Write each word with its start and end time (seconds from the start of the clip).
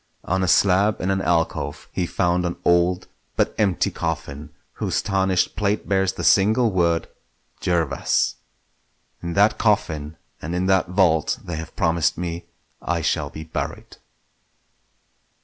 On 0.23 0.41
a 0.41 0.47
slab 0.47 0.99
in 0.99 1.11
an 1.11 1.21
alcove 1.21 1.87
he 1.91 2.07
found 2.07 2.43
an 2.43 2.55
old 2.65 3.07
but 3.35 3.53
empty 3.59 3.91
coffin 3.91 4.49
whose 4.77 4.99
tarnished 4.99 5.55
plate 5.55 5.87
bears 5.87 6.13
the 6.13 6.23
single 6.23 6.71
word 6.71 7.07
"Jervas". 7.59 8.37
In 9.21 9.33
that 9.33 9.59
coffin 9.59 10.17
and 10.41 10.55
in 10.55 10.65
that 10.65 10.87
vault 10.87 11.37
they 11.43 11.57
have 11.57 11.75
promised 11.75 12.17
me 12.17 12.45
I 12.81 13.01
shall 13.01 13.29
be 13.29 13.43
buried. 13.43 13.97